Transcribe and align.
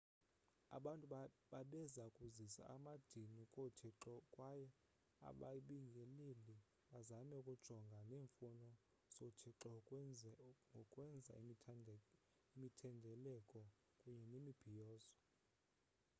abantu 0.77 1.05
babeza 1.51 2.03
kuzisa 2.17 2.61
amadini 2.75 3.43
koothixo 3.53 4.13
kwaye 4.33 4.67
ababingeleli 5.29 6.57
bazame 6.91 7.35
ukujongana 7.41 8.03
neemfuno 8.11 8.69
zoothixo 9.15 9.67
ngokwenza 9.73 11.31
imithendeleko 12.57 13.59
kunye 13.99 14.25
nemibhiyozo 14.31 15.15